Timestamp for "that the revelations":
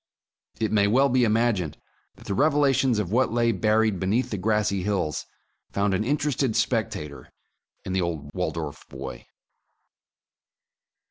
2.15-2.97